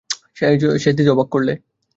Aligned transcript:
সেজদিদি 0.77 1.09
অবাক 1.11 1.27
করলে! 1.33 1.53